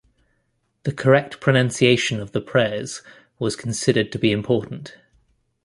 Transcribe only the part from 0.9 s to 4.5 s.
correct pronunciation of the prayers was considered to be